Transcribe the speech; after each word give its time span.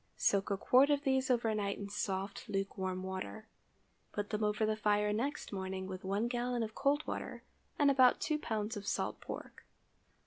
Soak 0.17 0.49
a 0.49 0.57
quart 0.57 0.89
of 0.89 1.03
these 1.03 1.29
over 1.29 1.53
night 1.53 1.77
in 1.77 1.87
soft 1.87 2.49
lukewarm 2.49 3.03
water; 3.03 3.45
put 4.11 4.31
them 4.31 4.43
over 4.43 4.65
the 4.65 4.75
fire 4.75 5.13
next 5.13 5.53
morning, 5.53 5.85
with 5.85 6.03
one 6.03 6.27
gallon 6.27 6.63
of 6.63 6.73
cold 6.73 7.05
water 7.05 7.43
and 7.77 7.91
about 7.91 8.19
two 8.19 8.39
pounds 8.39 8.75
of 8.75 8.87
salt 8.87 9.19
pork. 9.21 9.63